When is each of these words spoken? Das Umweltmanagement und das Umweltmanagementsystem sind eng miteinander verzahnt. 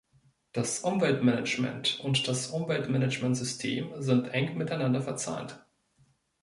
Das 0.53 0.79
Umweltmanagement 0.79 1.99
und 1.99 2.27
das 2.27 2.47
Umweltmanagementsystem 2.47 4.01
sind 4.01 4.29
eng 4.29 4.57
miteinander 4.57 5.03
verzahnt. 5.03 5.63